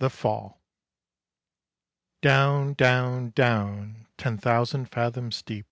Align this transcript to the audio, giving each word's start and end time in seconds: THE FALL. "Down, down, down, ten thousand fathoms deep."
THE 0.00 0.10
FALL. 0.10 0.60
"Down, 2.20 2.74
down, 2.74 3.30
down, 3.30 4.06
ten 4.18 4.36
thousand 4.36 4.90
fathoms 4.90 5.40
deep." 5.42 5.64